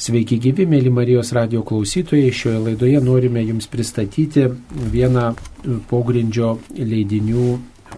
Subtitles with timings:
[0.00, 2.30] Sveiki gyvi, mėly Marijos radio klausytojai.
[2.32, 4.46] Šioje laidoje norime Jums pristatyti
[4.94, 5.26] vieną
[5.90, 7.48] pogrindžio leidinių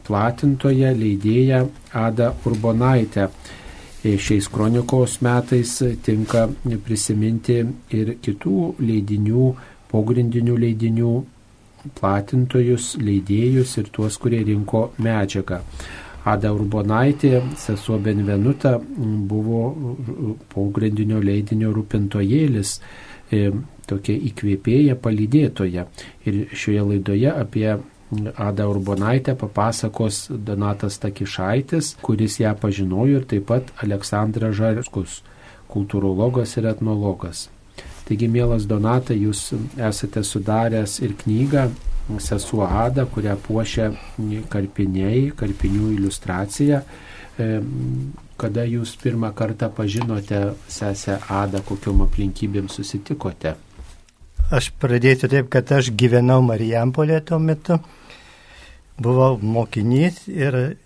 [0.08, 1.60] platintoją, leidėją
[2.00, 3.28] Adą Urbonaitę.
[4.02, 6.48] Šiais kronikos metais tinka
[6.88, 7.60] prisiminti
[7.94, 9.46] ir kitų leidinių,
[9.94, 11.12] pogrindinių leidinių
[12.00, 15.62] platintojus, leidėjus ir tuos, kurie rinko medžiagą.
[16.24, 19.62] Ada Urbonaitė, sesuo Benvenuta, buvo
[20.52, 22.76] pogrindinio leidinio rūpintojėlis,
[23.32, 23.48] e,
[23.90, 25.88] tokia įkvėpėja, palydėtoja.
[26.26, 27.66] Ir šioje laidoje apie
[28.36, 35.22] Ada Urbonaitę papasakos Donatas Takišaitis, kuris ją pažinojo ir taip pat Aleksandras Žarskus,
[35.72, 37.48] kultūrologas ir etnologas.
[38.04, 41.70] Taigi, mielas Donatai, jūs esate sudaręs ir knygą
[42.18, 43.92] sesuo Ada, kurią puošia
[44.50, 46.82] karpiniai, karpinių iliustracija.
[46.82, 46.84] E,
[48.36, 53.54] kada jūs pirmą kartą pažinote sesę Adą, kokiom aplinkybėm susitikote?
[54.52, 57.78] Aš pradėsiu taip, kad aš gyvenau Marijampolė tuo metu,
[59.00, 60.76] buvau mokinys ir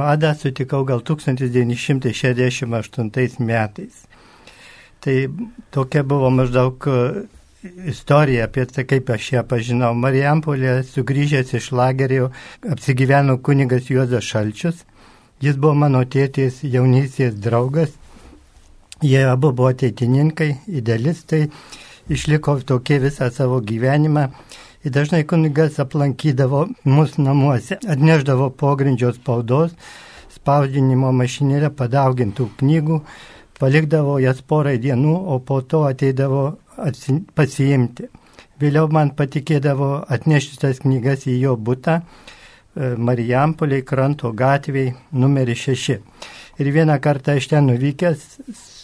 [0.00, 3.94] Adą sutikau gal 1968 metais.
[5.04, 5.28] Tai
[5.70, 6.88] tokia buvo maždaug
[7.62, 9.94] istoriją apie tai, kaip aš ją pažinau.
[9.94, 12.30] Marijampolė sugrįžęs iš lagerio
[12.70, 14.84] apsigyveno kunigas Juozas Šalčius.
[15.42, 17.90] Jis buvo mano tėtės jaunystės draugas.
[19.02, 21.48] Jie abu buvo ateitininkai, idealistai,
[22.10, 24.28] išliko tokie visą savo gyvenimą.
[24.86, 29.74] Ir dažnai kunigas aplankydavo mus namuose, atneždavo pogrindžio spaudos,
[30.34, 33.00] spausdinimo mašinėlę padaugintų knygų,
[33.58, 36.44] palikdavo jas porai dienų, o po to ateidavo
[37.34, 38.08] pasiimti.
[38.58, 45.98] Vėliau man patikėdavo atnešti tas knygas į jo būtą e, Marijampoliai kranto gatviai numeris 6.
[46.58, 48.24] Ir vieną kartą iš ten nuvykęs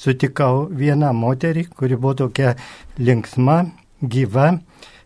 [0.04, 2.54] sutikau vieną moterį, kuri buvo tokia
[2.98, 3.64] linksma,
[4.02, 4.52] gyva.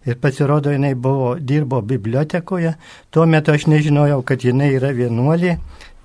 [0.08, 2.74] Ir pasirodo, jinai buvo, dirbo bibliotekoje.
[3.10, 5.58] Tuo metu aš nežinojau, kad jinai yra vienuolė.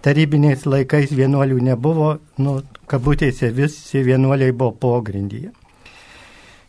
[0.04, 2.10] Tarybiniais laikais vienuolių nebuvo,
[2.44, 2.58] nu,
[2.92, 5.52] kabutėse visi vienuoliai buvo pogrindyje.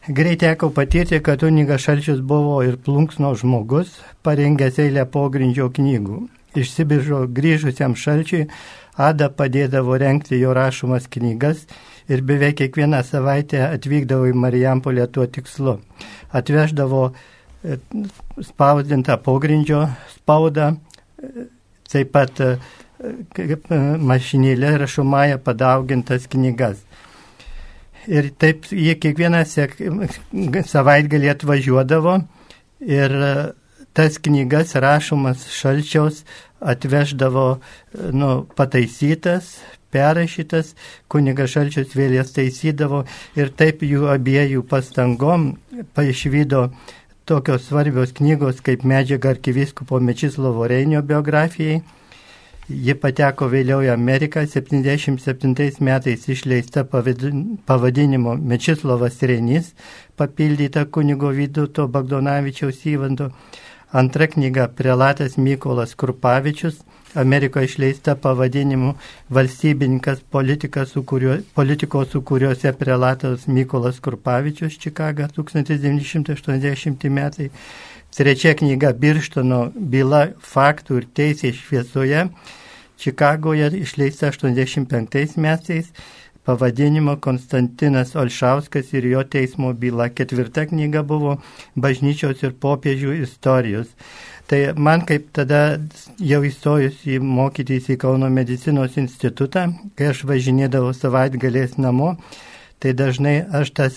[0.08, 6.18] Greit teko patirti, kad Unigas Šalčius buvo ir plunksno žmogus, parengęs eilę pogrindžio knygų.
[6.54, 8.44] Iš Sibiržo grįžusiam Šalčiui
[8.94, 11.64] Ada padėdavo renkti jo rašomas knygas
[12.06, 15.80] ir beveik kiekvieną savaitę atvykdavo į Marijampolę tuo tikslu.
[16.30, 17.78] Atveždavo e,
[18.38, 20.76] spausdintą pogrindžio spaudą,
[21.18, 21.48] e,
[21.90, 22.54] taip pat e,
[23.98, 26.78] mašinėlė rašomąją padaugintas knygas.
[28.10, 29.44] Ir taip jie kiekvieną
[30.68, 32.18] savaitgalį atvažiuodavo
[32.84, 33.30] ir e,
[33.96, 36.24] tas knygas rašomas šalčiaus
[36.64, 37.46] atveždavo
[38.12, 39.54] nu, pataisytas,
[39.94, 40.74] perrašytas,
[41.08, 43.04] kuniga šalčius vėl jas taisydavo
[43.38, 45.52] ir taip jų abiejų pastangom
[45.96, 46.64] paaišvydo
[47.28, 51.82] tokios svarbios knygos kaip medžiaga arkiviskopo Mečislovo Reinio biografijai
[52.64, 59.74] Ji pateko vėliau į Ameriką, 77 metais išleista pavadinimu Mečislovas Renys,
[60.16, 63.28] papildyta kunigo Vyduto Bagdonavičiaus įvando.
[63.92, 66.80] Antra knyga Prelatas Mykolas Krupavičius,
[67.14, 68.94] Amerikoje išleista pavadinimu
[69.30, 70.24] Valstybininkas
[70.88, 77.50] su kuriuo, politikos, su kuriuose prelatas Mykolas Krupavičius, Čikaga, 1980 metai.
[78.14, 82.28] Trečia knyga Birštono byla faktų ir teisės šviesoje
[82.98, 85.90] Čikagoje išleista 85 metais
[86.44, 90.08] pavadinimo Konstantinas Olšauskas ir jo teismo byla.
[90.08, 91.38] Ketvirta knyga buvo
[91.76, 93.90] Bažnyčios ir popiežių istorijos.
[94.46, 95.80] Tai man kaip tada
[96.20, 102.14] jau įstojus į mokytis į Kauno medicinos institutą, kai aš važinėdavau savaitgalės namo,
[102.84, 103.94] tai dažnai aš tas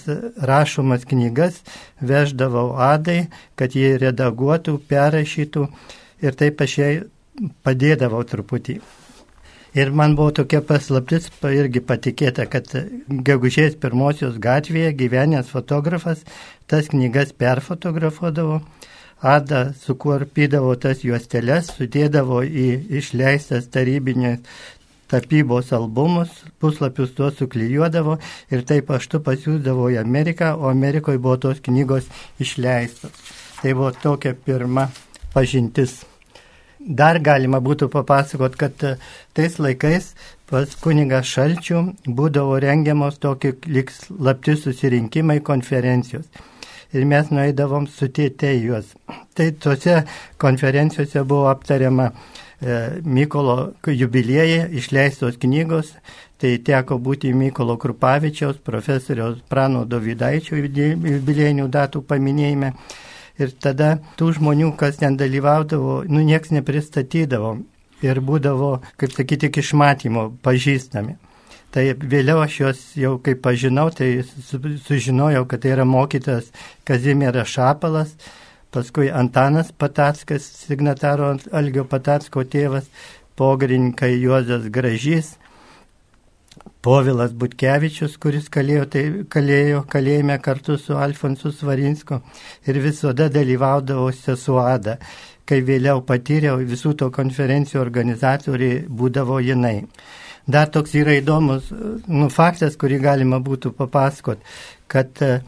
[0.50, 1.60] rašomas knygas
[2.00, 3.28] veždavau adai,
[3.60, 5.66] kad jie redaguotų, perrašytų
[6.24, 6.94] ir taip aš jai
[7.68, 8.80] padėdavau truputį.
[9.78, 12.72] Ir man buvo tokia paslaptis irgi patikėta, kad
[13.28, 16.24] gegužės pirmosios gatvėje gyvenęs fotografas
[16.72, 18.62] tas knygas perfotografuodavo,
[19.18, 22.68] Ada sukurpydavo tas juosteles, sudėdavo į
[23.00, 24.44] išleistas tarybinės
[25.08, 28.18] tapybos albumus, puslapius tuos suklyjuodavo
[28.52, 32.10] ir taip paštu pasiūsdavo į Ameriką, o Amerikoje buvo tos knygos
[32.44, 33.16] išleistos.
[33.62, 34.88] Tai buvo tokia pirma
[35.34, 36.04] pažintis.
[36.80, 38.94] Dar galima būtų papasakot, kad e,
[39.36, 40.14] tais laikais
[40.48, 46.30] pas kuniga Šalčių būdavo rengiamos tokie liks lapti susirinkimai konferencijos.
[46.96, 48.94] Ir mes nueidavom sutėti juos.
[49.36, 49.98] Tai tose
[50.40, 55.92] konferencijose buvo aptariama E, Mykolo jubiliejai išleistos knygos,
[56.42, 62.74] tai teko būti Mykolo Krupavičiaus, profesoriaus Prano Dovydaičio jubiliejinių datų paminėjime.
[63.38, 67.60] Ir tada tų žmonių, kas ten dalyvaudavo, nu nieks nepristatydavo
[68.02, 71.18] ir būdavo, kaip sakyti, tik išmatymo pažįstami.
[71.70, 76.50] Tai vėliau aš juos jau kaip pažinau, tai sužinojau, kad tai yra mokytas
[76.88, 78.16] Kazimieras Šapalas,
[78.72, 82.90] paskui Antanas Patackas, signataro Algio Patacko tėvas,
[83.38, 85.36] pogrinkai Juozas Gražys,
[86.82, 89.04] Povilas Butkevičius, kuris kalėjo, tai,
[89.34, 92.22] kalėjo kalėjime kartu su Alfonsu Svarinsko
[92.68, 94.98] ir visada dalyvaudavo sesuada.
[95.48, 99.78] Kai vėliau patyriau, visų to konferencijų organizatoriai būdavo jinai.
[100.48, 104.44] Dar toks yra įdomus nu, faktas, kurį galima būtų papasakot,
[104.92, 105.42] kad e,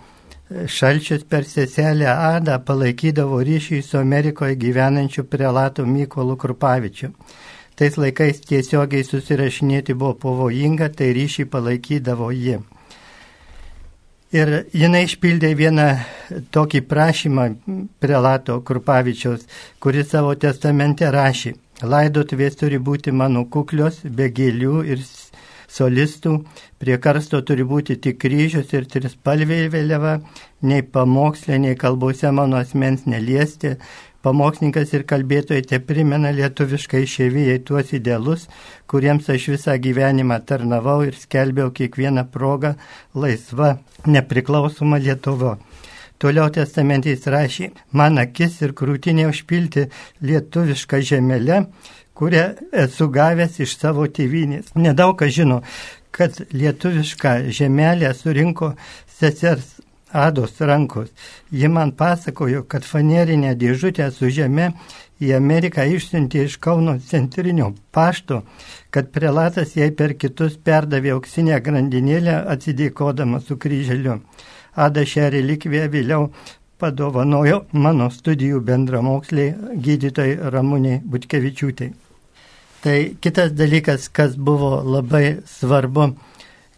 [0.50, 7.12] Šalčius per seselę Adą palaikydavo ryšį su Amerikoje gyvenančiu prelatu Mykolu Krupavičiu.
[7.78, 12.58] Tais laikais tiesiogiai susirašinėti buvo pavojinga, tai ryšį palaikydavo ji.
[14.34, 15.88] Ir jinai išpildė vieną
[16.54, 17.46] tokį prašymą
[18.02, 19.46] prelato Krupavičiaus,
[19.80, 21.54] kuris savo testamente rašė,
[21.86, 25.06] laidotuvės turi būti mano kuklios, be gėlių ir
[25.70, 26.36] solistų,
[26.82, 30.20] prie karsto turi būti tik kryžius ir trispalvė vėliava,
[30.66, 33.78] nei pamokslė, nei kalbose mano asmens neliesti,
[34.20, 38.50] Pamokslininkas ir kalbėtojai te primena lietuviškai išėvijai tuos idealus,
[38.92, 42.74] kuriems aš visą gyvenimą tarnavau ir skelbiau kiekvieną progą
[43.16, 45.54] laisva, nepriklausoma Lietuvo.
[46.20, 49.86] Toliau testamentys rašė, man akis ir krūtinė užpilti
[50.20, 51.62] lietuvišką žemelę,
[52.20, 52.46] kurią
[52.86, 54.74] esu gavęs iš savo tėvynės.
[54.76, 55.62] Nedaug kas žino,
[56.12, 58.74] kad lietuvišką žemelę surinko
[59.20, 59.78] sesers
[60.12, 61.10] Ados rankos.
[61.52, 64.72] Ji man pasakojo, kad fanerinę dėžutę su žeme
[65.22, 68.42] į Ameriką išsiuntė iš Kauno centrinio pašto,
[68.90, 74.18] kad prelatas jai per kitus perdavė auksinę grandinėlę atsidėkodama su kryželiu.
[74.74, 76.30] Ada šią relikviją vėliau
[76.82, 82.09] padovanojo mano studijų bendramoksliai gydytojai Ramūniai Butkevičiūtai.
[82.84, 86.14] Tai kitas dalykas, kas buvo labai svarbu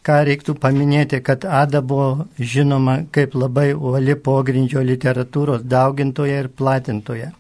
[0.02, 7.32] ką reiktų paminėti, kad Ada buvo žinoma kaip labai uoli pogrindžio literatūros daugintoja ir platintoja.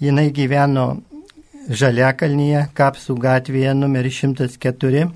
[0.00, 0.86] Jis gyveno
[1.66, 5.06] Žaliakalnyje, Kapsų gatvėje numeris 104,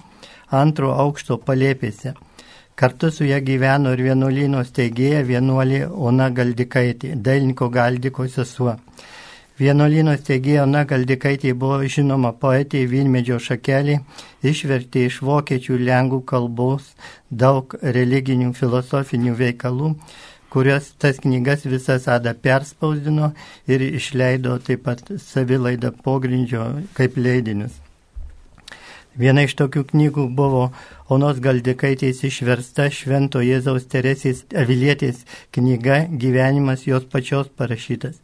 [0.51, 2.15] antro aukšto palėpėse.
[2.75, 8.79] Kartu su ją gyveno ir vienuolyno steigėja vienuolė Ona Galdikaitė, Dailniko Galdiko sesuo.
[9.61, 13.99] Vienuolino steigėjo Ona Galdikaitė buvo žinoma poetė Vilmedžio šakelį,
[14.51, 16.87] išvertė iš vokiečių lengvų kalbos
[17.43, 19.91] daug religinių filosofinių veikalų,
[20.49, 23.35] kurias tas knygas visas Ada perspausdino
[23.69, 26.65] ir išleido taip pat savilaidą pogrindžio
[26.97, 27.75] kaip leidinius.
[29.21, 30.71] Viena iš tokių knygų buvo
[31.13, 35.21] Onos Galdikaitės išversta Švento Jėzaus Teresės Avilietės
[35.53, 38.17] knyga Gyvenimas jos pačios parašytas.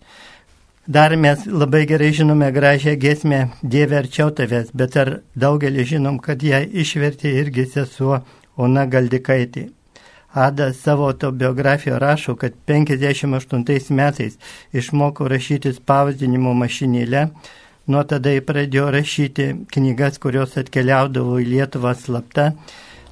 [0.88, 6.44] Dar mes labai gerai žinome gražią gesmę Dieve arčiau tavęs, bet ar daugelį žinom, kad
[6.46, 8.20] ją išvertė irgi sesuo
[8.56, 9.64] Ona Galdikaitė.
[10.46, 14.38] Ada savo autobiografijoje rašo, kad 58 metais
[14.72, 17.26] išmoko rašyti spausdinimo mašinėlę,
[17.90, 22.52] nuo tada jį pradėjo rašyti knygas, kurios atkeliaudavo į Lietuvą slapta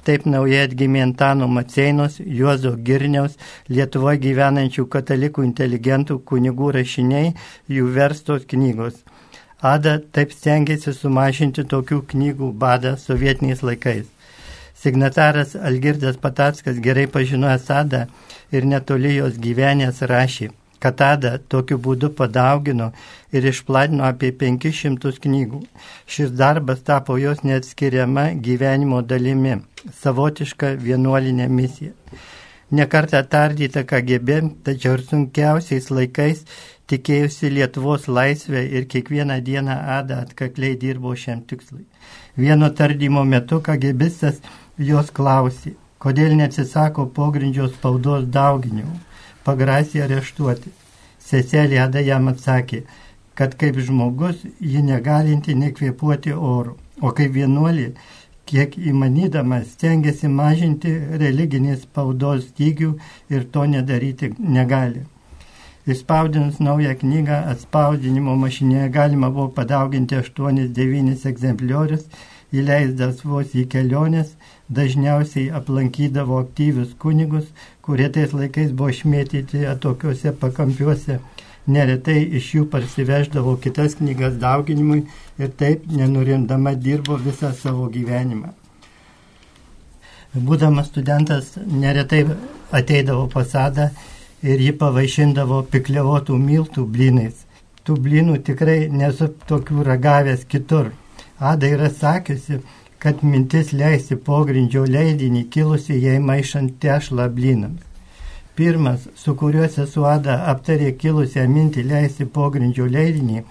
[0.05, 3.39] Taip naujai atgimė Antano Maceinos, Juozo Girniaus,
[3.73, 7.31] Lietuvoje gyvenančių katalikų inteligentų kunigų rašiniai,
[7.73, 8.99] jų verstos knygos.
[9.65, 14.05] Ada taip stengiasi sumažinti tokių knygų badą sovietiniais laikais.
[14.77, 18.03] Signataras Algirdas Patackas gerai pažinojęs Adą
[18.51, 20.51] ir netoli jos gyvenęs rašė.
[20.85, 22.91] Katada tokiu būdu padaugino
[23.33, 25.61] ir išplatino apie 500 knygų.
[26.15, 29.55] Šis darbas tapo jos neatskiriama gyvenimo dalimi,
[30.01, 31.95] savotiška vienuolinė misija.
[32.77, 36.45] Nekartą tardyta KGB, tačiau ir sunkiausiais laikais
[36.91, 41.85] tikėjusi Lietuvos laisvę ir kiekvieną dieną Ada atkakliai dirbo šiam tikslui.
[42.37, 44.41] Vieno tardymo metu KGBistas
[44.91, 49.04] jos klausė, kodėl neatsisako pogrindžio spaudos dauginimų
[49.45, 50.73] pagrasė areštuoti.
[51.25, 52.83] Seselė Ada jam atsakė,
[53.37, 57.89] kad kaip žmogus ji negalinti nekvėpuoti oru, o kaip vienuolė,
[58.45, 62.93] kiek įmanydamas stengiasi mažinti religinės spaudos stygių
[63.33, 65.01] ir to nedaryti negali.
[65.85, 72.07] Įspaudinus naują knygą atspausdinimo mašinėje galima buvo padauginti 8-9 egzempliorius,
[72.59, 74.33] įleisdas vos į keliones,
[74.69, 77.47] dažniausiai aplankydavo aktyvius kunigus,
[77.85, 81.19] kurie tais laikais buvo išmėtyti atokiuose pakampiuose.
[81.67, 84.99] Neretai iš jų parsiveždavo kitas knygas dauginimui
[85.41, 88.53] ir taip nenurindama dirbo visą savo gyvenimą.
[90.35, 92.25] Būdamas studentas neretai
[92.75, 93.89] ateidavo pasadą
[94.43, 97.45] ir jį pavaišindavo pikliavotų miltų blynais.
[97.85, 100.91] Tų blynų tikrai nesu tokių ragavęs kitur.
[101.39, 102.61] Ada yra sakiusi,
[102.99, 107.83] kad mintis leisti pogrindžio leidinį kilusi jai maišant tešlą blynams.
[108.55, 113.43] Pirmas, su kuriuo sesuo Ada aptarė kilusią mintį leisti pogrindžio leidinį,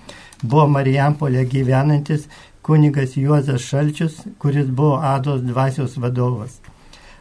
[0.43, 2.25] buvo Marijampolė gyvenantis
[2.65, 6.57] kunigas Juozas Šalčius, kuris buvo Ados dvasios vadovas.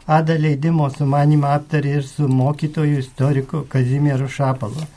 [0.07, 4.87] Ada leidimo sumanimą aptarė ir su mokytoju istoriku Kazimieru Šapalu,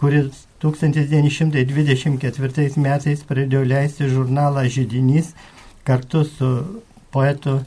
[0.00, 5.34] kuris 1924 metais pradėjo leisti žurnalą Žydinys
[5.84, 6.48] kartu su
[7.12, 7.60] poetu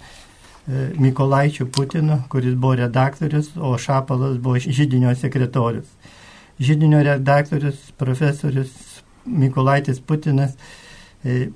[0.67, 5.87] E, Mikolaičiu Putinu, kuris buvo redaktorius, o Šapalas buvo žydinio sekretorius.
[6.59, 8.73] Žydinio redaktorius profesorius
[9.25, 10.57] Mikolaitis Putinas
[11.23, 11.47] e,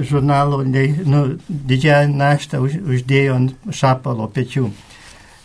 [0.00, 4.66] žurnalo nu, didžiąją naštą už, uždėjo ant Šapalo pečių.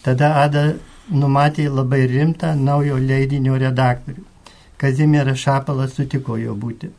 [0.02, 0.66] Tada Ada
[1.14, 4.26] numatė labai rimtą naujo leidinio redaktorių.
[4.78, 6.92] Kazimieras Šapalas sutiko jo būti.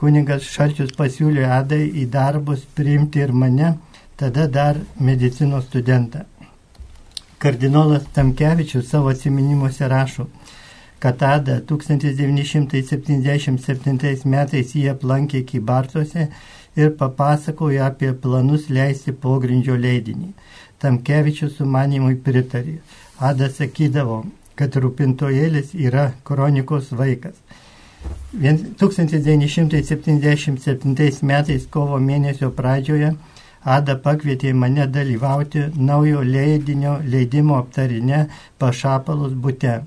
[0.00, 3.74] Kuningas Šalčius pasiūlė Adai į darbus priimti ir mane
[4.16, 6.24] tada dar medicinos studentą.
[7.40, 10.26] Kardinolas Tamkevičius savo atsiminimuose rašo,
[10.98, 16.28] kad tada 1977 metais jie aplankė Kybartuose
[16.76, 20.32] ir papasakojo apie planus leisti pogrindžio leidinį.
[20.80, 22.74] Tamkevičius su manimui pritarė.
[23.20, 24.24] Ada sakydavo,
[24.60, 27.36] kad rūpintojėlis yra kronikos vaikas.
[28.32, 33.10] 1977 metais kovo mėnesio pradžioje
[33.60, 38.22] Ada pakvietė mane dalyvauti naujo leidinio leidimo aptarinė
[38.58, 39.82] pašapalus būte.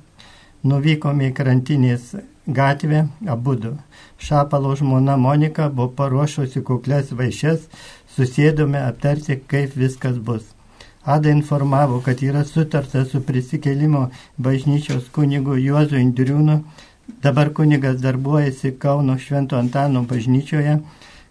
[0.63, 2.13] Nuvykome į krantinės
[2.46, 3.74] gatvę abudu.
[4.20, 7.65] Šapalo žmona Monika buvo paruošusi kuklės vaišes,
[8.15, 10.52] susėdome aptarti, kaip viskas bus.
[11.05, 16.60] Ada informavo, kad yra sutarta su prisikelimo bažnyčios kunigu Juozu Indriūnu,
[17.24, 20.79] dabar kunigas darbuojasi Kauno Švento Antano bažnyčioje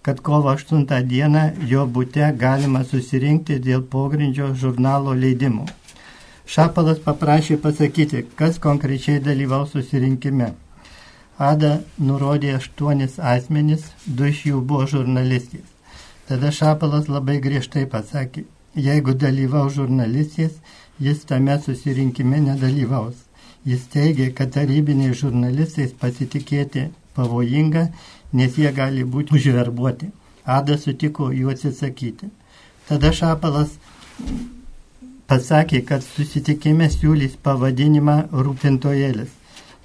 [0.02, 5.66] kad kovo 8 dieną jo būte galima susirinkti dėl pogrindžio žurnalo leidimų.
[6.46, 10.48] Šapalas paprašė pasakyti, kas konkrečiai dalyvaus susirinkime.
[11.38, 15.68] Ada nurodė aštuonis asmenis, du iš jų buvo žurnalistės.
[16.28, 20.56] Tada Šapalas labai griežtai pasakė, jeigu dalyvaus žurnalistės,
[21.00, 23.14] jis tame susirinkime nedalyvaus.
[23.64, 27.86] Jis teigia, kad tarybiniai žurnalistais pasitikėti pavojinga
[28.32, 30.08] nes jie gali būti užverbuoti.
[30.44, 32.30] Ada sutiko jų atsisakyti.
[32.88, 33.76] Tada Šapalas
[35.30, 39.30] pasakė, kad susitikime siūlys pavadinimą rūpintojėlis,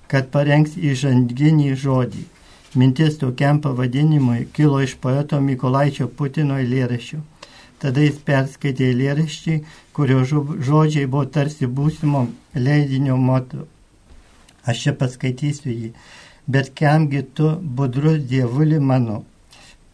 [0.10, 2.25] kad parengs įžanginį žodį.
[2.77, 7.22] Mintis tokiam pavadinimui kilo iš poeto Mikolaičio Putino eilėraščių.
[7.82, 13.68] Tada jis perskaitė eilėraščiai, kurio žodžiai buvo tarsi būsimo leidinio moto.
[14.68, 15.92] Aš čia paskaitysiu jį
[16.48, 19.24] bet kamgi tu budrus dievuli mano,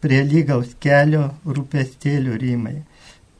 [0.01, 2.75] prie lygaus kelio rūpestėlių rymai,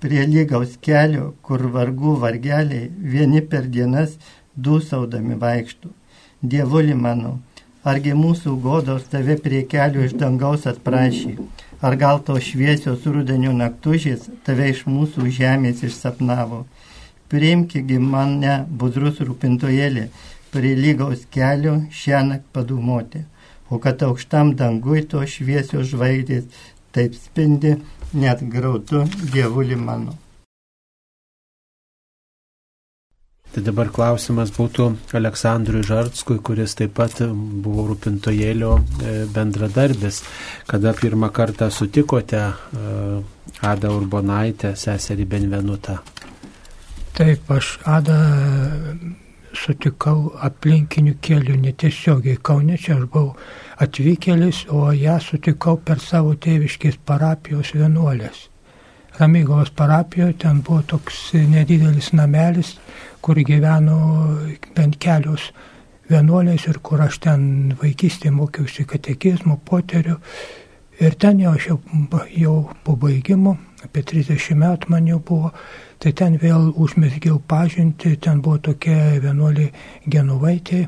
[0.02, 4.18] prie lygaus kelio, kur vargų vargeliai vieni per dienas
[4.58, 5.92] dūsaudami vaikštų.
[6.54, 7.38] Dievuli mano,
[7.84, 11.38] argi mūsų godos tave prie kelių iš dangaus atprašė,
[11.84, 16.62] ar gal to šviesios rudenio naktužės tave iš mūsų žemės išsapnavo.
[17.28, 20.06] Priimkigi mane, budrus rūpintojėlė,
[20.54, 23.26] prie lygaus kelio šiąnakt padūmoti,
[23.68, 26.48] o kad aukštam dangui to šviesios žvaigždės
[26.96, 27.76] taip spindi
[28.14, 30.16] net grautu dievuli mano.
[33.54, 40.24] Tai dabar klausimas būtų Aleksandrui Žartskui, kuris taip pat buvo rūpintojėlio e, bendradarbis.
[40.66, 42.54] Kada pirmą kartą sutikote e,
[43.70, 46.00] Adą Urbonaitę, seserį Benvenutą?
[47.14, 48.18] Taip, aš Adą
[49.54, 53.36] sutikau aplinkinių kelių netiesiogiai Kaune, čia aš buvau
[53.86, 58.48] atvykėlis, o ją sutikau per savo tėviškės parapijos vienuolės.
[59.20, 62.76] Ramygos parapijoje ten buvo toks nedidelis namelis,
[63.22, 64.00] kur gyveno
[64.76, 65.52] bent kelios
[66.10, 67.44] vienuolės ir kur aš ten
[67.82, 70.18] vaikystėje mokiausi katekizmų, poterių.
[71.02, 71.80] Ir ten jau aš jau,
[72.38, 75.54] jau po baigimo, apie 30 metų man jau buvo,
[76.04, 79.70] Tai ten vėl užmesgiau pažinti, ten buvo tokia vienuolė
[80.12, 80.82] Genovaitė,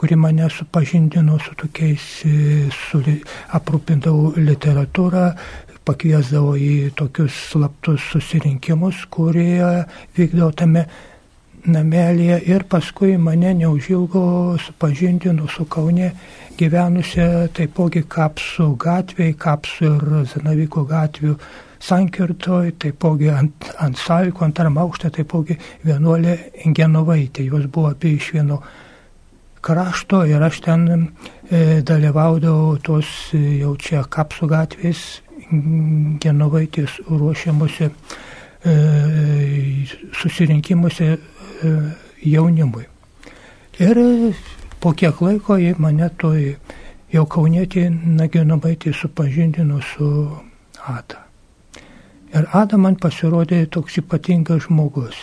[0.00, 2.06] kuri mane supažindino su tokiais,
[2.72, 3.02] su,
[3.58, 5.26] aprūpindavo literatūrą,
[5.88, 9.86] pakviesdavo į tokius slaptus susirinkimus, kurie
[10.18, 10.84] vykdavo tame
[11.68, 16.12] namelėje ir paskui mane neužilgo supažindino su Kaune
[16.58, 21.36] gyvenusią taipogi Kapsų gatvėje, Kapsų ir Zanaviko gatvių
[21.82, 26.36] sankirtoj, taipogi ant, ant Saliko, antram aukšte, taipogi vienuolė
[26.74, 27.46] Genovaitė.
[27.46, 28.62] Jos buvo apie iš vieno
[29.62, 35.06] krašto ir aš ten e, dalyvaudavau tos e, jau čia kapsų gatvės
[36.22, 38.74] Genovaitės ruošiamuose e,
[40.18, 41.72] susirinkimuose e,
[42.26, 42.84] jaunimui.
[43.78, 44.00] Ir
[44.80, 46.56] po kiek laiko jie mane toj
[47.12, 50.10] jau kaunietį Naginovaitį supažindino su
[50.88, 51.24] Ada.
[52.34, 55.16] Ir Ada man pasirodė toks ypatingas žmogus.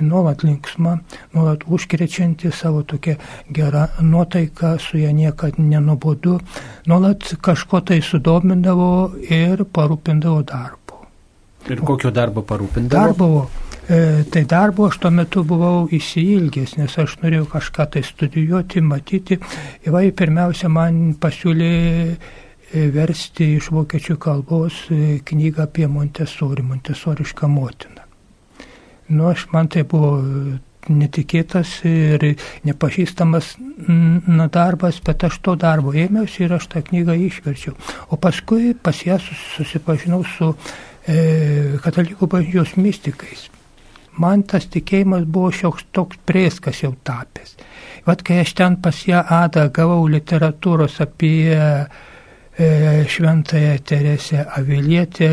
[0.00, 0.96] Nuolat linksma,
[1.34, 3.16] nuolat užkrečianti savo tokia
[3.52, 6.38] gera nuotaika, su ją niekad nenuobodu,
[6.86, 8.92] nuolat kažko tai sudomindavo
[9.28, 11.02] ir parūpindavo darbo.
[11.68, 12.88] Ir kokio darbo parūpindavo?
[12.88, 13.32] Darbo
[13.90, 19.38] E, tai darbo aš tuo metu buvau įsiilgęs, nes aš norėjau kažką tai studijuoti, matyti.
[19.88, 21.70] Įvai pirmiausia man pasiūlė
[22.06, 28.06] e, versti iš vokiečių kalbos e, knygą apie Montesori, Montesorišką motiną.
[29.10, 30.16] Nu, aš man tai buvo
[30.90, 32.24] netikėtas ir
[32.64, 37.76] nepažįstamas na, darbas, bet aš to darbo ėmiausi ir aš tą knygą išverčiau.
[38.10, 43.50] O paskui pas ją susipažinau su e, katalikų bažnyčios mystikais
[44.20, 47.56] man tas tikėjimas buvo šioks toks prėskas jau tapęs.
[48.06, 51.66] Vat kai aš ten pas ją Adą gavau literatūros apie e,
[53.08, 55.30] Šventąją Teresę Avilietę,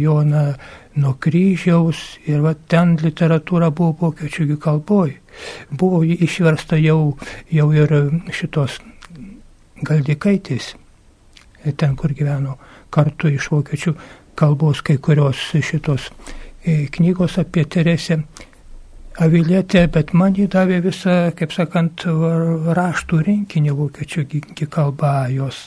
[0.00, 0.52] Joną
[0.96, 5.16] nuo kryžiaus ir vat ten literatūra buvo vokiečių kalboj.
[5.70, 7.16] Buvo išversta jau,
[7.50, 7.94] jau ir
[8.32, 8.80] šitos
[9.82, 10.74] galdikaitės,
[11.76, 12.58] ten kur gyveno
[12.92, 13.96] kartu iš vokiečių
[14.36, 16.10] kalbos kai kurios šitos
[16.64, 18.22] E, knygos apie Teresę
[19.18, 22.04] Avilietę, bet man jį davė visą, kaip sakant,
[22.78, 25.66] raštų rinkinį vokiečių kalba, jos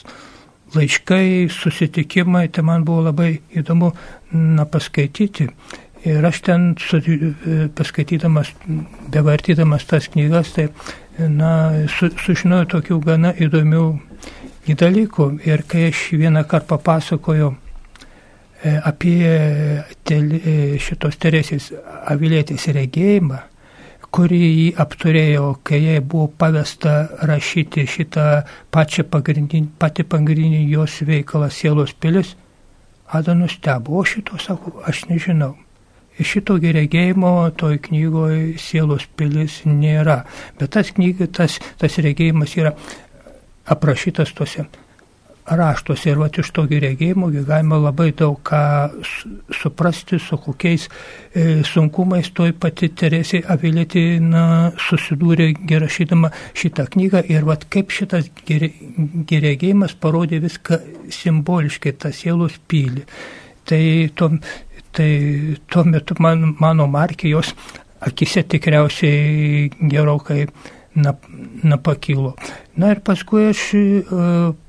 [0.76, 3.92] laiškai, susitikimai, tai man buvo labai įdomu
[4.32, 5.48] na, paskaityti.
[6.06, 6.68] Ir aš ten
[7.74, 8.52] paskaitydamas,
[9.10, 10.68] bevartydamas tas knygas, tai
[11.18, 11.52] na,
[11.90, 13.86] su, sužinojau tokių gana įdomių
[14.70, 15.30] dalykų.
[15.48, 17.54] Ir kai aš vieną kartą papasakojau
[18.66, 19.28] E, apie
[20.06, 20.30] tel,
[20.80, 21.68] šitos Teresės
[22.08, 23.42] Avilėtės regėjimą,
[24.14, 26.96] kurį jį apturėjo, kai jai buvo pavesta
[27.28, 28.26] rašyti šitą
[28.74, 32.36] pačią pagrindinį, patį pagrindinį jos veikalą sielos pilis,
[33.06, 35.54] Ada nustebo, o šito sako, aš nežinau.
[36.18, 40.24] Iš šito regėjimo toj knygoje sielos pilis nėra,
[40.58, 42.72] bet tas, knyga, tas, tas regėjimas yra
[43.66, 44.66] aprašytas tuose
[45.46, 48.60] raštuose ir va iš to regėjimo galima labai daug ką
[49.54, 50.88] suprasti, su kokiais
[51.34, 58.30] e, sunkumais toj pati Teresė Avilėti na, susidūrė gerašydama šitą knygą ir va kaip šitas
[58.46, 60.80] regėjimas parodė viską
[61.10, 63.06] simboliškai, tą sielos pylį.
[63.66, 63.82] Tai
[64.14, 64.30] tuo,
[64.94, 65.10] tai
[65.70, 67.54] tuo metu man, mano markijos
[68.06, 70.46] akise tikriausiai gerokai
[70.96, 72.34] nepakilo.
[72.76, 73.82] Na ir paskui aš e,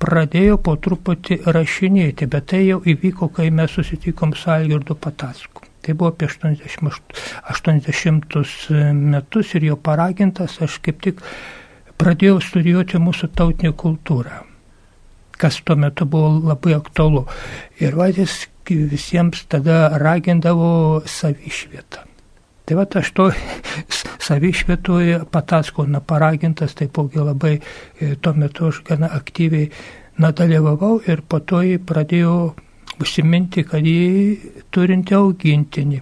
[0.02, 5.64] pradėjau po truputį rašinėti, bet tai jau įvyko, kai mes susitikom su Algirdu Patasku.
[5.82, 7.22] Tai buvo apie 80,
[7.54, 11.24] 80 metus ir jo paragintas aš kaip tik
[11.98, 14.42] pradėjau studijuoti mūsų tautinę kultūrą,
[15.40, 17.24] kas tuo metu buvo labai aktualu.
[17.80, 22.07] Ir vadys visiems tada ragindavo savišvietą.
[22.68, 23.30] Tai va aš to
[24.28, 29.70] savišvietoje patasko na paragintas, taipogi labai e, tuo metu aš gana aktyviai
[30.20, 32.34] nadalyvavau ir po to jį pradėjau
[33.00, 36.02] užsiminti, kad jį turinti augintinį.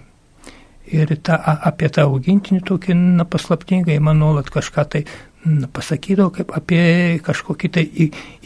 [0.96, 1.38] Ir ta,
[1.70, 5.04] apie tą augintinį tokį na, paslaptingai man nuolat kažką tai
[5.44, 6.82] na, pasakydavo kaip apie
[7.26, 7.86] kažkokį tai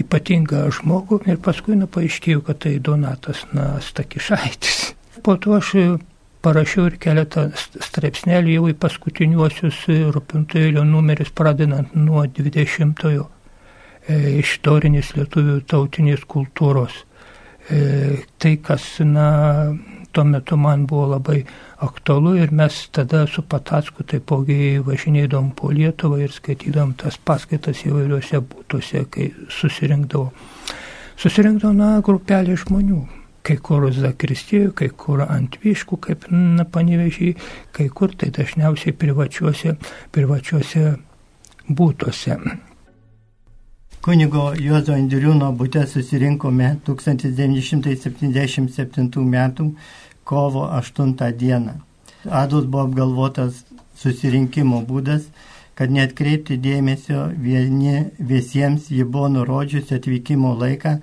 [0.00, 4.90] ypatingą žmogų ir paskui na, paaiškėjo, kad tai Donatas na, Stakišaitis.
[5.24, 5.74] Po to aš
[6.44, 9.82] parašiau ir keletą straipsnelių jau į paskutiniuosius
[10.14, 17.02] rūpintojėlio numerius, pradedant nuo 20-ojo e, istorinės lietuvių tautinės kultūros.
[17.70, 19.28] E, tai, kas na,
[20.12, 21.44] tuo metu man buvo labai
[21.86, 28.42] aktualu ir mes tada su Patasku taipogi važinėdom po Lietuvą ir skaitydom tas paskaitas įvairiuose
[28.42, 30.30] būtuose, kai susirinkdavo.
[31.20, 36.24] Susirinkdavo, na, grupelė žmonių kai kur Zakristijoje, kai kur ant Viškų, kaip
[36.72, 37.34] panevežiai,
[37.76, 39.76] kai kur tai dažniausiai privačiuose,
[40.12, 40.96] privačiuose
[41.68, 42.36] būtuose.
[44.00, 49.36] Kunigo Juozo Andriūno būte susirinkome 1977 m.
[50.24, 51.60] kovo 8 d.
[52.24, 53.64] Ados buvo apgalvotas
[54.00, 55.22] susirinkimo būdas,
[55.74, 61.00] kad netkreipti dėmesio vieni visiems ji buvo nurodžiusi atvykimo laiką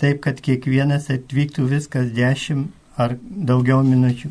[0.00, 2.68] taip, kad kiekvienas atvyktų viskas 10
[3.00, 3.16] ar
[3.50, 4.30] daugiau minučių.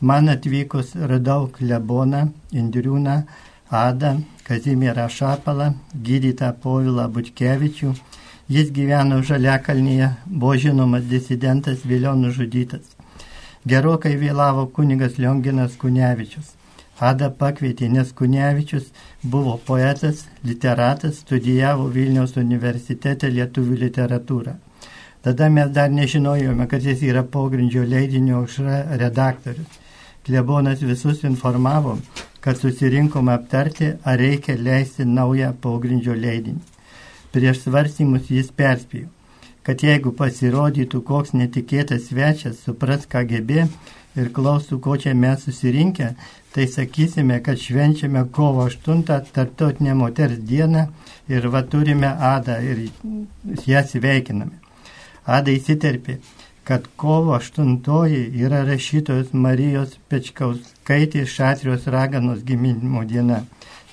[0.00, 3.22] Man atvykus radau kleboną, Indriūną,
[3.70, 4.10] Adą,
[4.44, 5.70] Kazimierą Šapalą,
[6.08, 7.92] gydytą Povilą Butkevičių.
[8.54, 12.90] Jis gyveno Žaliakalnyje, buvo žinomas disidentas, vėliau nužudytas.
[13.64, 16.52] Gerokai vėlavo kunigas Lionginas Kunevičius.
[17.00, 24.58] Ada pakvietė, nes Kunevičius buvo poetas, literatas, studijavo Vilniaus universitete lietuvių literatūrą.
[25.24, 29.78] Tada mes dar nežinojome, kad jis yra pogrindžio leidinio aušra redaktorius.
[30.26, 31.94] Klebonas visus informavo,
[32.44, 36.60] kad susirinkom aptarti, ar reikia leisti naują pogrindžio leidinį.
[37.32, 39.08] Prieš svarstymus jis perspėjo,
[39.64, 43.64] kad jeigu pasirodytų koks netikėtas svečias, supras KGB
[44.20, 46.10] ir klaustų, ko čia mes susirinkę,
[46.52, 50.84] tai sakysime, kad švenčiame kovo 8 tarptautinę moters dieną
[51.32, 52.84] ir va turime Adą ir
[53.66, 54.63] ją sveikiname.
[55.26, 56.18] Ada įsiterpė,
[56.64, 57.80] kad kovo 8
[58.44, 63.44] yra rašytojos Marijos Pečkauskaitės Šatrijos raganos gimimo diena.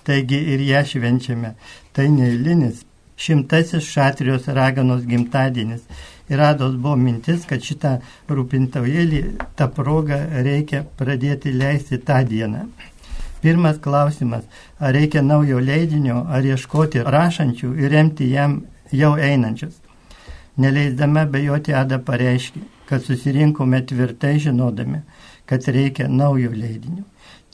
[0.04, 1.54] Taigi ir ją švenčiame.
[1.94, 2.86] Tai neįlinis
[3.22, 5.84] šimtasis Šatrijos raganos gimtadienis.
[6.32, 7.98] Ir rados buvo mintis, kad šitą
[8.32, 9.22] rūpintaujėlį
[9.60, 12.66] tą progą reikia pradėti leisti tą dieną.
[13.42, 14.46] Pirmas klausimas,
[14.80, 18.62] ar reikia naujo leidinio, ar ieškoti rašančių ir remti jam
[18.96, 19.81] jau einančius.
[20.58, 25.04] Neleisdama bejoti Ada pareiškė, kad susirinkome tvirtai žinodami,
[25.48, 27.06] kad reikia naujo leidinio.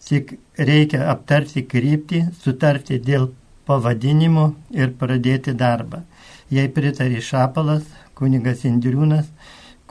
[0.08, 3.30] Tik reikia aptarti kryptį, sutarti dėl
[3.68, 6.02] pavadinimo ir pradėti darbą.
[6.50, 7.84] Jei pritarė Šapalas,
[8.16, 9.28] kunigas Indriūnas,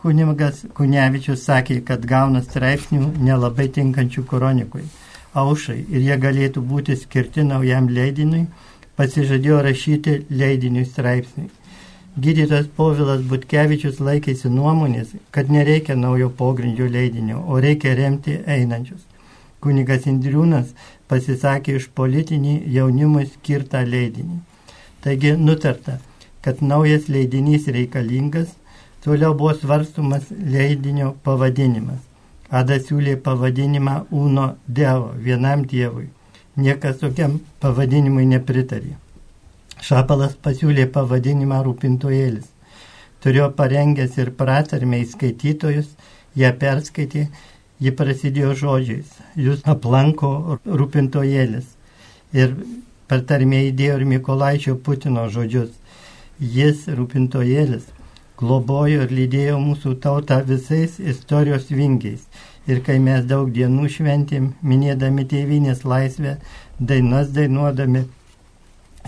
[0.01, 4.87] kunigas Kunevičius sakė, kad gauna straipsnių nelabai tinkančių kronikui.
[5.37, 8.47] Aušai ir jie galėtų būti skirti naujam leidiniui,
[8.97, 11.51] pasižadėjo rašyti leidiniui straipsniui.
[12.17, 19.03] Gydytojas Povilas Butkevičius laikėsi nuomonės, kad nereikia naujo pogrindžio leidinio, o reikia remti einančius.
[19.61, 20.73] Kunigas Indriūnas
[21.13, 24.41] pasisakė iš politinį jaunimui skirtą leidinį.
[25.05, 25.99] Taigi nutarta,
[26.41, 28.57] kad naujas leidinys reikalingas,
[29.05, 32.01] toliau buvo svarstumas leidinio pavadinimas.
[32.49, 36.09] Ada siūlė pavadinimą Uno Dievo, vienam Dievui.
[36.57, 38.97] Niekas tokiam pavadinimui nepritarė.
[39.85, 42.47] Šapalas pasiūlė pavadinimą rūpintojėlis.
[43.21, 45.91] Turėjo parengęs ir pratarmę į skaitytojus,
[46.37, 47.27] ją perskaitė,
[47.81, 49.13] ji prasidėjo žodžiais.
[49.37, 51.69] Jūs aplanko rūpintojėlis.
[52.37, 52.57] Ir
[53.11, 55.75] pratarmė įdėjo ir Mikolaičio Putino žodžius.
[56.41, 57.87] Jis, rūpintojėlis,
[58.41, 62.27] globojo ir lydėjo mūsų tautą visais istorijos vingiais.
[62.67, 66.37] Ir kai mes daug dienų šventėm, minėdami tėvinės laisvę,
[66.81, 68.03] dainas dainuodami,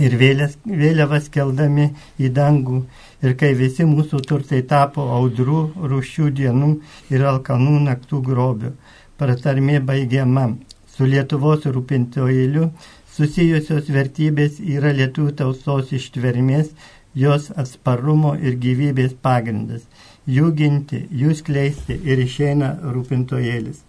[0.04, 2.82] ir vėlės, vėliavas keldami į dangų.
[3.24, 6.70] Ir kai visi mūsų turtai tapo audrų, rūšių dienų
[7.14, 8.72] ir alkanų naktų grobių,
[9.18, 10.52] pratarmė baigiama.
[10.94, 12.70] Su Lietuvos rūpintojėliu
[13.14, 16.70] susijusios vertybės yra lietuvių tautos ištvermės,
[17.14, 19.82] jos atsparumo ir gyvybės pagrindas.
[20.28, 23.80] Jų ginti, jų skleisti ir išeina rūpintojėlis.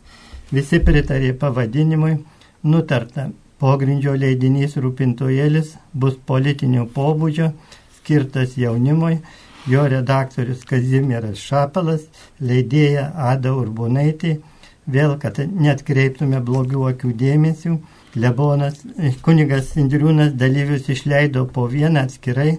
[0.55, 2.15] Visi pritarė pavadinimui,
[2.63, 3.27] nutarta
[3.59, 7.49] Pogrindžio leidinys Rūpintojėlis bus politinio pobūdžio,
[7.97, 9.17] skirtas jaunimui,
[9.67, 12.05] jo redaktorius Kazimieras Šapalas,
[12.39, 14.37] leidėja Ada Urbonaitė,
[14.87, 17.75] vėl, kad netkreiptume blogių akių dėmesių,
[18.15, 18.79] Lebonas,
[19.21, 22.55] kunigas Indriūnas dalyvius išleido po vieną atskirai,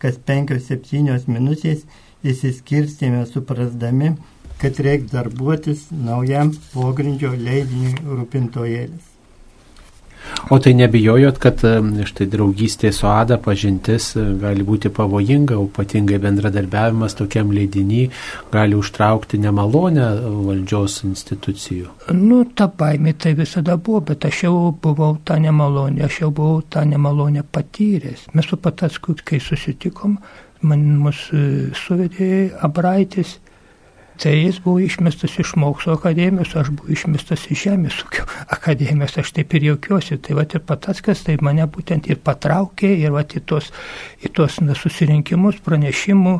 [0.00, 1.82] kas penkios septynios minutės
[2.24, 4.14] įsiskirstėme suprasdami,
[4.62, 9.13] kad reikia darbuotis naujam pogrindžio leidiniui rūpintojėlis.
[10.50, 11.62] O tai nebijojot, kad
[12.08, 18.02] štai draugystė su Ada pažintis e, gali būti pavojinga, ypatingai bendradarbiavimas tokiam leidinį
[18.52, 20.08] gali užtraukti nemalonę
[20.48, 21.88] valdžios institucijų?
[22.16, 26.60] Nu, ta baimė tai visada buvo, bet aš jau buvau tą nemalonę, aš jau buvau
[26.68, 28.28] tą nemalonę patyręs.
[28.34, 30.18] Mes su patasku, kai susitikom,
[30.68, 32.34] man mus e, suvedė
[32.64, 33.38] Abraitis
[34.20, 39.32] Tai jis buvo išmestas iš mokslo akademijos, aš buvau išmestas iš žemės ūkio akademijos, aš
[39.34, 40.20] taip ir jaukiuosi.
[40.22, 43.72] Tai va ir Pataskas tai mane būtent ir patraukė, ir va į tos,
[44.22, 46.34] į tos na, susirinkimus, pranešimų,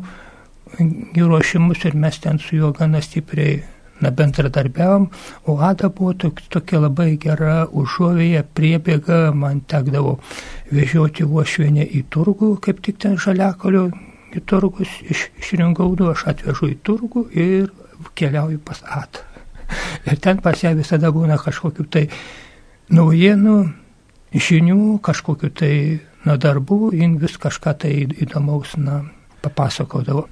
[1.19, 3.63] ruošimus ir mes ten su juo gana stipriai
[4.01, 5.11] na, bendradarbiavom,
[5.47, 10.19] o Ada buvo tok, tokia labai gera užuovėje, priebėga, man tekdavo
[10.71, 13.89] vežioti uošvienę į turgų, kaip tik ten žaliakalio
[14.35, 17.71] į turgus, iš, iš Ringaudo aš atvežu į turgų ir
[18.19, 19.25] keliauju pas Atą.
[20.11, 22.05] Ir ten pas ją visada būna kažkokiu tai
[22.93, 23.57] naujienų,
[24.35, 25.75] žinių, kažkokiu tai
[26.27, 29.03] na, darbų, jin vis kažką tai įdomaus na,
[29.45, 30.29] papasakodavo.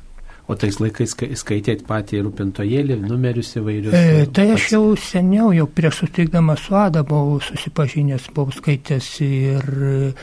[0.51, 3.95] O tais laikais skaitėt patį rūpintojėlį, numerius įvairius?
[3.95, 9.69] E, tai aš jau seniau, jau prieš sutikdamas su Ada buvau susipažinęs, buvau skaitęs ir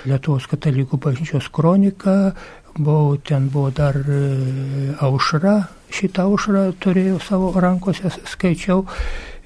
[0.03, 2.17] Lietuvos katalikų bažnyčios kroniką,
[2.79, 5.55] buvau, ten buvo dar e, aušra,
[5.93, 8.85] šitą aušrą turėjau savo rankose, skaičiau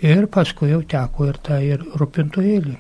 [0.04, 2.76] ir paskui jau teko ir tą ir rūpintojėlį.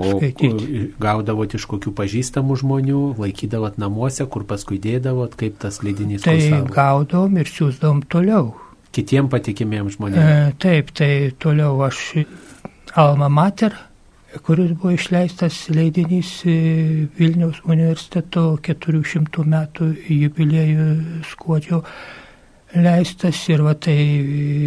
[0.00, 0.84] O skaityti.
[1.02, 6.72] gaudavot iš kokių pažįstamų žmonių, laikydavot namuose, kur paskui dėdavot, kaip tas leidinys Tai kursavo?
[6.72, 8.54] gaudavom ir siūsdavom toliau.
[8.96, 10.24] Kitiem patikimiem žmonėms.
[10.24, 12.24] E, taip, tai toliau aš
[12.98, 13.76] Alma Mater,
[14.38, 16.54] kuris buvo išleistas leidinys e,
[17.18, 20.86] Vilniaus universiteto 400 metų jubiliejų
[21.32, 21.82] skuodžio
[22.76, 23.42] leistas.
[23.50, 23.98] Ir va tai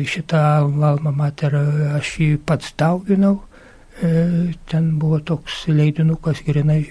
[0.09, 1.55] šitą Alma Mater
[1.95, 3.39] aš jį pats dauginau.
[4.03, 6.81] E, ten buvo toks leidinukas grinai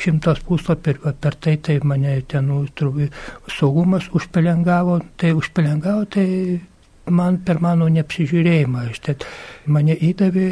[0.00, 3.12] šimtas puslapį ir per tai tai mane ten turbūt
[3.50, 6.26] saugumas užpelengavo, tai užpelengavo, tai
[7.10, 8.88] man per mano neapsižiūrėjimą.
[8.92, 9.16] Aš tai
[9.66, 10.48] mane įdavė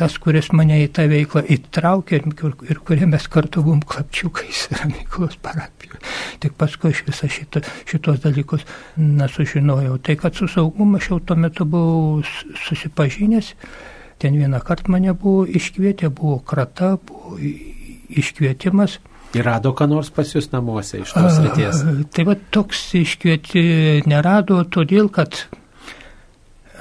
[0.00, 5.38] tas, kuris mane į tą veiklą įtraukė ir, ir kurie mes kartu buvom klapčiukais Ramyklos
[5.44, 6.02] parapijoje.
[6.42, 10.00] Tik paskui aš visą šitą, šitos dalykus nesužinojau.
[10.02, 12.20] Tai kad su saugumu aš jau tuo metu buvau
[12.66, 13.54] susipažinęs
[14.20, 17.38] Ten vieną kartą mane buvo iškvietę, buvo krata, buvo
[18.10, 18.98] iškvietimas.
[19.32, 21.80] Ir rado ką nors pas jūs namuose iš tos ryties?
[22.12, 23.62] Tai va toks iškvieti
[24.10, 25.46] nerado, todėl kad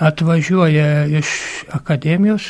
[0.04, 1.32] atvažiuoja iš
[1.80, 2.50] akademijos,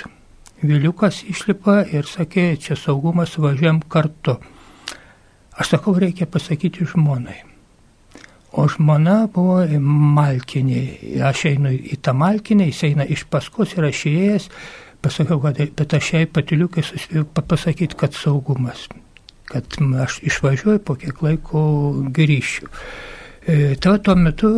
[0.59, 4.35] Viliukas išlipa ir sakė, čia saugumas važiuojam kartu.
[5.59, 7.37] Aš sakau, reikia pasakyti žmonai.
[8.59, 10.81] O žmona buvo malkinė.
[11.29, 14.49] Aš einu į tą malkinę, jis eina iš paskos ir aš įėjęs,
[15.05, 18.87] pasakiau, kad bet aš jai patiliukai suspėjau pasakyti, kad saugumas,
[19.47, 21.61] kad aš išvažiuoju, po kiek laiko
[22.15, 22.67] grįšiu.
[23.49, 24.49] E, tai tuo metu,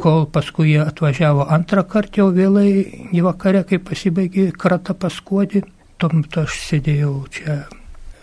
[0.00, 2.70] kol paskui jie atvažiavo antrą kartą jau vėlai
[3.12, 5.60] į vakarę, kai pasibaigė krata paskuodį,
[6.00, 7.58] tuo metu aš sėdėjau čia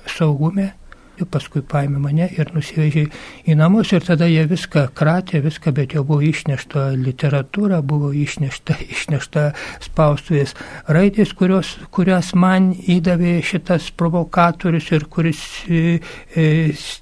[0.10, 0.72] saugume
[1.20, 3.06] ir paskui paėmė mane ir nusivežė
[3.48, 8.78] į namus ir tada jie viską kratė, viską, bet jau buvo išnešta literatūra, buvo išnešta,
[8.96, 9.46] išnešta
[9.86, 10.56] spaustuvės
[10.88, 16.00] raidės, kurios, kurias man įdavė šitas provokatorius ir kuris e,
[16.36, 16.48] e,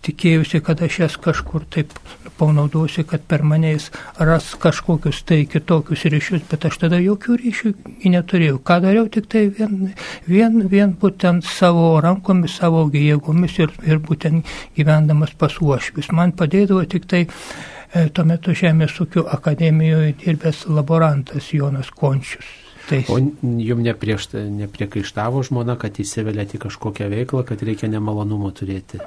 [0.06, 1.94] tikėjusi, kad aš jas kažkur taip
[2.38, 7.74] panaudosiu, kad per manęs ras kažkokius tai kitokius ryšius, bet aš tada jokių ryšių
[8.14, 8.60] neturėjau.
[8.66, 9.94] Ką dariau, tik tai vien,
[10.28, 16.12] vien, vien būtent savo rankomis, savo jėgomis ir, ir būtent gyvendamas pas uošvius.
[16.12, 22.60] Man padėdavo tik tai e, tuo metu Žemės ūkio akademijoje dirbęs laborantas Jonas Končius.
[22.90, 23.00] Tai...
[23.08, 23.18] O
[23.64, 29.00] jum neprieš, nepriekaištavo žmona, kad įsivelėte į kažkokią veiklą, kad reikia nemalonumo turėti?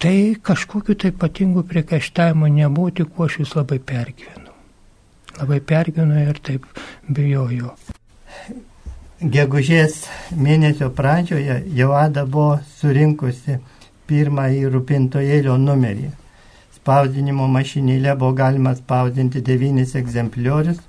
[0.00, 4.48] Tai kažkokiu tai ypatingu priekaištavimu nebuvo, tik aš vis labai pergyvenu.
[5.36, 6.64] Labai pergyvenu ir taip
[7.08, 7.74] bijoju.
[9.20, 13.58] Gegužės mėnesio pradžioje jau Ada buvo surinkusi
[14.10, 16.10] pirmąjį rūpintojėlio numerį.
[16.76, 20.80] Spausdinimo mašinėlė buvo galima spausdinti devynis egzempliorius,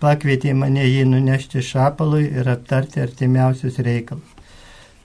[0.00, 4.32] pakvietė mane jį nunešti šapalui ir aptarti artimiausius reikalus.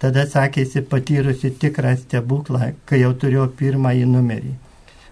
[0.01, 4.53] Tada sakėsi patyrusi tikrą stebuklą, kai jau turėjau pirmąjį numerį.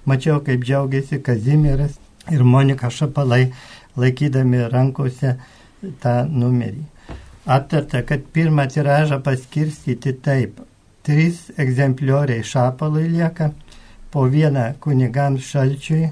[0.09, 1.99] Mačiau, kaip džiaugiasi Kazimiras
[2.33, 3.51] ir Monika Šapalai,
[3.99, 5.35] laikydami rankose
[6.01, 6.81] tą numerį.
[7.45, 10.57] Aptarta, kad pirmą tiražą paskirstyti taip
[11.03, 13.51] trys egzemplioriai šapalui lieka,
[14.11, 16.09] po vieną kunigams Šalčiui,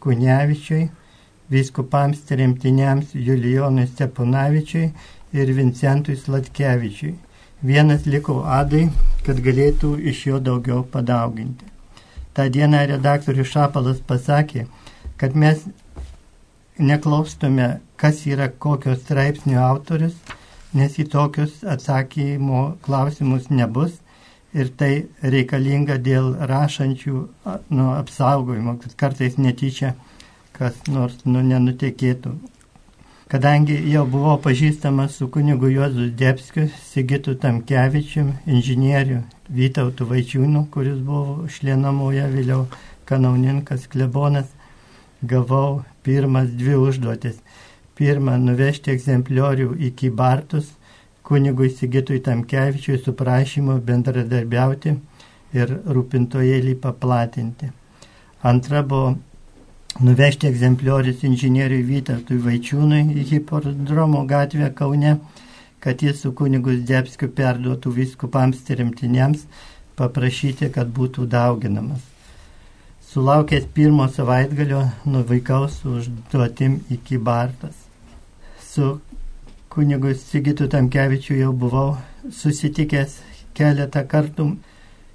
[0.00, 0.88] Kunevičiui,
[1.50, 4.86] viskupams tremtiniams Julijonui Steponavičiui
[5.32, 7.16] ir Vincentui Slatkevičiui.
[7.62, 8.86] Vienas liko Adai,
[9.26, 11.66] kad galėtų iš jo daugiau padauginti.
[12.32, 14.64] Ta diena redaktorius Šapalas pasakė,
[15.20, 15.66] kad mes
[16.78, 20.14] neklaustume, kas yra kokio straipsnio autorius,
[20.72, 23.98] nes į tokius atsakymo klausimus nebus
[24.54, 27.16] ir tai reikalinga dėl rašančių
[27.70, 29.94] nu, apsaugojimo, kad kartais netyčia
[30.60, 32.34] kas nors nu, nenutekėtų.
[33.30, 39.22] Kadangi jau buvau pažįstamas su kunigu Juozu Debskiu, Sigitu Tamkevičium, inžinieriu
[39.54, 42.66] Vytautu Vaičiūnu, kuris buvo šlienamoje vėliau
[43.08, 44.50] kanauninkas klebonas,
[45.22, 47.38] gavau pirmas dvi užduotis.
[47.94, 50.74] Pirma, nuvežti egzempliorių iki Bartus
[51.30, 54.94] kunigui Sigitui Tamkevičiui su prašymu bendradarbiauti
[55.54, 57.70] ir rūpintojėlį paplatinti.
[58.50, 59.12] Antra buvo
[60.02, 65.18] nuvežti egzempliorius inžinieriui Vytatui Vaičiūnui į hipodromo gatvę Kaune,
[65.78, 69.44] kad jis su kunigus Debskiu perduotų viskupams rimtiniams,
[70.00, 72.02] paprašyti, kad būtų dauginamas.
[73.10, 77.74] Sulaukęs pirmo savaitgalio nuvykau su užduotim iki Bartas.
[78.62, 78.98] Su
[79.70, 81.94] kunigu Sigitu Tamkevičiu jau buvau
[82.34, 83.20] susitikęs
[83.54, 84.46] keletą kartų.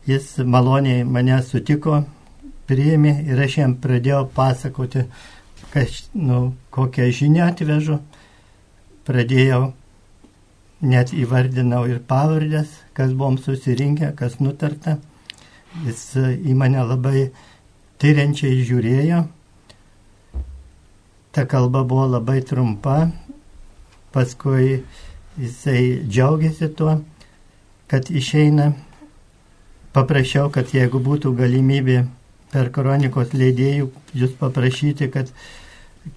[0.08, 2.04] Jis maloniai mane sutiko,
[2.70, 5.08] priėmė ir aš jam pradėjau pasakoti,
[5.74, 7.98] kas, nu, kokią žinią atvežu.
[9.06, 9.74] Pradėjau,
[10.86, 15.00] net įvardinau ir pavardės, kas buvom susirinkę, kas nutarta.
[15.84, 17.28] Jis į mane labai
[18.00, 19.26] tyriančiai žiūrėjo.
[21.36, 23.10] Ta kalba buvo labai trumpa,
[24.16, 24.86] paskui
[25.38, 27.02] jisai džiaugiasi tuo,
[27.92, 28.72] kad išeina.
[29.96, 32.02] Paprašiau, kad jeigu būtų galimybė
[32.52, 35.30] per kronikos leidėjų jūs paprašyti, kad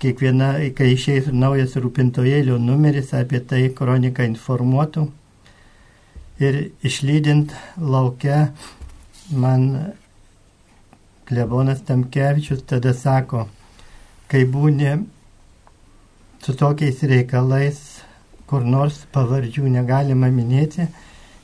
[0.03, 5.07] kiekviena, kai išeis naujas rūpintojėlio numeris, apie tai kroniką informuotų.
[6.43, 8.49] Ir išlydint laukia
[9.31, 9.95] man
[11.31, 13.47] klebonas Tamkevičius tada sako,
[14.31, 14.97] kai būni
[16.43, 17.79] su tokiais reikalais,
[18.49, 20.89] kur nors pavardžių negalima minėti,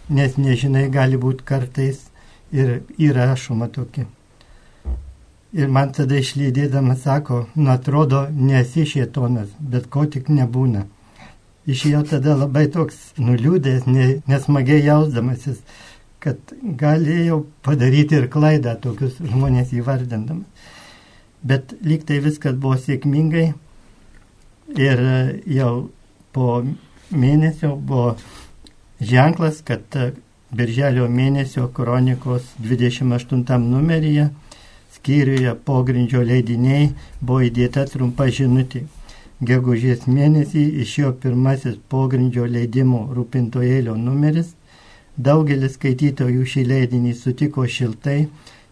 [0.08, 2.06] nes nežinai, gali būti kartais
[2.52, 4.06] ir įrašoma tokia.
[5.54, 10.86] Ir man tada išlydėdamas sako, nu atrodo, nesi šietonas, bet ko tik nebūna.
[11.70, 13.86] Išėjo tada labai toks nuliūdęs,
[14.28, 15.60] nesmagiai jausdamasis,
[16.20, 16.40] kad
[16.80, 20.72] galėjau padaryti ir klaidą tokius žmonės įvardindamas.
[21.44, 23.52] Bet lyg tai viskas buvo sėkmingai
[24.72, 25.02] ir
[25.46, 25.90] jau
[26.32, 26.62] po
[27.10, 28.14] mėnesio buvo
[29.00, 29.84] ženklas, kad
[30.54, 34.28] Birželio mėnesio kronikos 28 numeryje
[34.94, 38.84] skyriuje pogrindžio leidiniai buvo įdėta trumpa žinutė.
[39.42, 44.54] Gegužės mėnesį išėjo pirmasis pogrindžio leidimo rūpintojėlio numeris
[45.16, 48.26] Daugelis skaitytojų šį leidinį sutiko šiltai,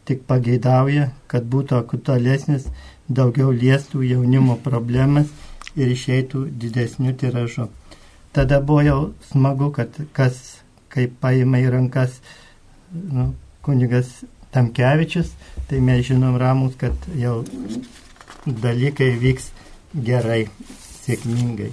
[0.05, 2.67] tik pageidauja, kad būtų aktualesnis,
[3.07, 5.31] daugiau liestų jaunimo problemas
[5.77, 7.69] ir išeitų didesnių tiražų.
[8.33, 10.39] Tada buvo jau smagu, kad kas,
[10.93, 12.21] kaip paima į rankas
[12.93, 13.33] nu,
[13.65, 15.33] kunigas Tamkevičius,
[15.69, 17.41] tai mes žinom ramus, kad jau
[18.45, 19.49] dalykai vyks
[19.95, 20.45] gerai,
[21.05, 21.71] sėkmingai.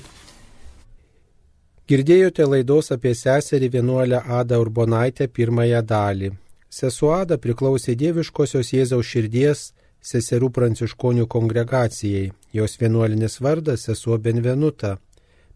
[1.90, 6.32] Girdėjote laidos apie seserį vienuolę Adą Urbonaitę pirmąją dalį.
[6.70, 9.64] Sesuo Ada priklausė Dieviškosios Jėzaus širdies
[10.02, 12.32] seserų pranciškonių kongregacijai.
[12.54, 14.98] Jos vienuolinis vardas sesuo Benvenuta.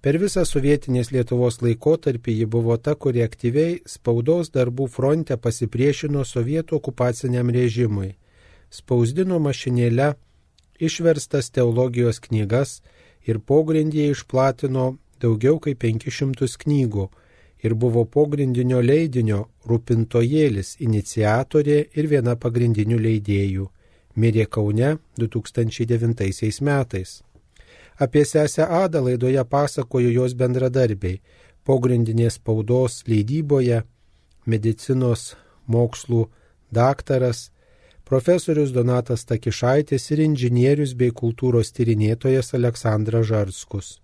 [0.03, 6.75] Per visą sovietinės Lietuvos laikotarpį ji buvo ta, kuri aktyviai spaudos darbų fronte pasipriešino sovietų
[6.81, 8.17] okupaciniam režimui.
[8.69, 10.13] Spausdino mašinėle
[10.79, 12.81] išverstas teologijos knygas
[13.23, 17.07] ir pogrindyje išplatino daugiau kaip 500 knygų
[17.63, 23.69] ir buvo pogrindinio leidinio Rūpintojėlis iniciatorė ir viena pagrindinių leidėjų.
[24.15, 27.21] Mirė Kaune 2009 metais.
[27.99, 31.21] Apie sesę Adą laidoje pasakojo jos bendradarbiai
[31.63, 33.83] pogrindinės spaudos leidyboje,
[34.45, 35.35] medicinos
[35.67, 36.27] mokslų
[36.71, 37.49] daktaras,
[38.03, 43.99] profesorius Donatas Takišaitis ir inžinierius bei kultūros tyrinėtojas Aleksandras Žarskus.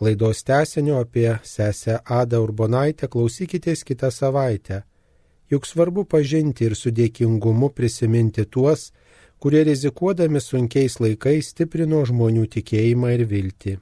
[0.00, 4.82] Laidos tęsinio apie sesę Adą Urbonaitę klausykitės kitą savaitę.
[5.50, 8.90] Juk svarbu pažinti ir su dėkingumu prisiminti tuos,
[9.40, 13.76] kurie rizikuodami sunkiais laikais stiprino žmonių tikėjimą ir viltį.